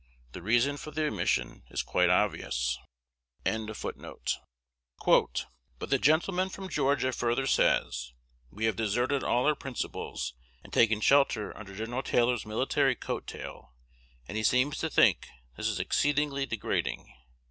[0.31, 2.79] The reason for the omission is quite obvious.
[3.43, 3.49] "But
[5.79, 8.11] the gentleman from Georgia further says,
[8.49, 10.33] we have deserted all our principles,
[10.63, 12.01] and taken shelter under Gen.
[12.01, 13.75] Taylor's military coat tail;
[14.27, 17.13] and he seems to think this is exceedingly degrading.